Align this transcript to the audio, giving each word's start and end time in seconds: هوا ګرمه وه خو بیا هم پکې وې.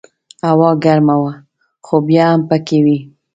هوا 0.49 0.69
ګرمه 0.83 1.15
وه 1.21 1.33
خو 1.85 1.95
بیا 2.07 2.25
هم 2.33 2.41
پکې 2.49 2.79
وې. 2.85 2.97